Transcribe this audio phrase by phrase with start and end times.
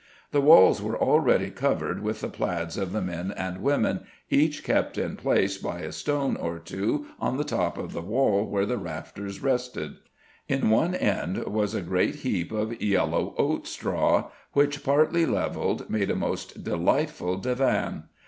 [0.31, 3.99] The walls were already covered with the plaids of the men and women,
[4.31, 8.47] each kept in place by a stone or two on the top of the wall
[8.49, 9.97] where the rafters rested.
[10.47, 16.09] In one end was a great heap of yellow oat straw, which, partly levelled, made
[16.09, 18.05] a most delightful divan.